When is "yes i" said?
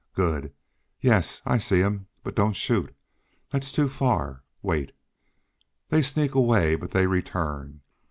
0.99-1.59